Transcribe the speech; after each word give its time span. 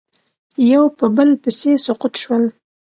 یو 0.73 0.85
په 0.97 1.05
بل 1.15 1.29
پسې 1.43 1.71
سقوط 1.85 2.13
شول 2.21 2.43